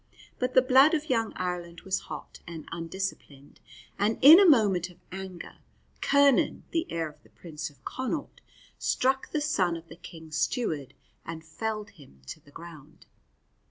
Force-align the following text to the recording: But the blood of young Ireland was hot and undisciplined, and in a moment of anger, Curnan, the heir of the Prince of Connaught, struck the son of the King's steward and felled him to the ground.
But 0.39 0.55
the 0.55 0.63
blood 0.63 0.95
of 0.95 1.11
young 1.11 1.31
Ireland 1.35 1.81
was 1.81 1.99
hot 2.09 2.39
and 2.47 2.67
undisciplined, 2.71 3.59
and 3.99 4.17
in 4.23 4.39
a 4.39 4.49
moment 4.49 4.89
of 4.89 4.97
anger, 5.11 5.57
Curnan, 6.01 6.63
the 6.71 6.91
heir 6.91 7.07
of 7.09 7.21
the 7.21 7.29
Prince 7.29 7.69
of 7.69 7.85
Connaught, 7.85 8.41
struck 8.79 9.29
the 9.29 9.41
son 9.41 9.77
of 9.77 9.89
the 9.89 9.95
King's 9.95 10.37
steward 10.37 10.95
and 11.23 11.45
felled 11.45 11.91
him 11.91 12.23
to 12.29 12.39
the 12.39 12.49
ground. 12.49 13.05